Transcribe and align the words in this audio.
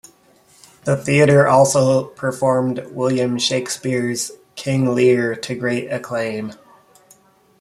The 0.85 0.97
theater 0.97 1.47
also 1.47 2.05
performed 2.05 2.87
William 2.89 3.37
Shakespeare's 3.37 4.31
"King 4.55 4.95
Lear" 4.95 5.35
to 5.35 5.53
great 5.53 5.93
acclaim. 5.93 6.53